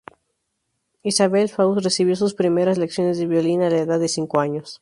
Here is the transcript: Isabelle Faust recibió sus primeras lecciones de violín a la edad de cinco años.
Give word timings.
Isabelle 1.03 1.47
Faust 1.47 1.83
recibió 1.83 2.15
sus 2.15 2.33
primeras 2.33 2.79
lecciones 2.79 3.19
de 3.19 3.27
violín 3.27 3.61
a 3.61 3.69
la 3.69 3.77
edad 3.77 3.99
de 3.99 4.07
cinco 4.07 4.39
años. 4.39 4.79